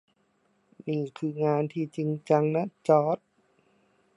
[0.87, 3.17] นี่คืองานที่จริงจังนะจอร์จ